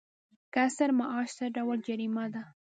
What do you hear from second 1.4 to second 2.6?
ډول جریمه ده؟